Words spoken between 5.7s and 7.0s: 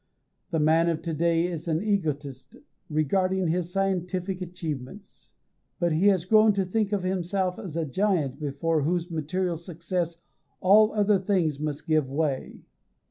He has grown to think